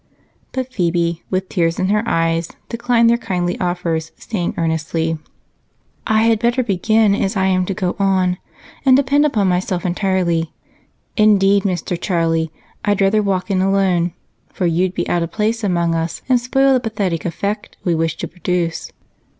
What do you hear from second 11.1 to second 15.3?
Indeed, Mr. Charlie, I'd rather walk in alone, for you'd be out